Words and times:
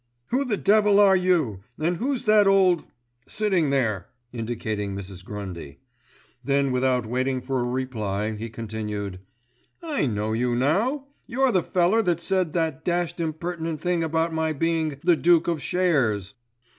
"Who 0.29 0.45
the 0.45 0.57
devil 0.57 0.99
are 0.99 1.15
you, 1.15 1.59
and 1.77 1.97
who's 1.97 2.23
that 2.23 2.47
old—— 2.47 2.85
sitting 3.27 3.69
there?"—indicating 3.69 4.95
Mrs. 4.95 5.23
Grundy. 5.23 5.77
Then 6.43 6.71
without 6.71 7.05
waiting 7.05 7.39
for 7.39 7.59
a 7.59 7.63
reply, 7.65 8.31
he 8.35 8.49
continued: 8.49 9.19
"I 9.83 10.07
know 10.07 10.33
you 10.33 10.55
now: 10.55 11.05
you're 11.27 11.51
the 11.51 11.61
feller 11.61 12.01
that 12.01 12.19
said 12.19 12.53
that 12.53 12.83
dashed 12.83 13.19
impertinent 13.19 13.79
thing 13.79 14.03
about 14.03 14.33
my 14.33 14.53
being 14.53 14.97
the 15.03 15.15
Duke 15.15 15.47
of 15.47 15.61
Shares." 15.61 16.33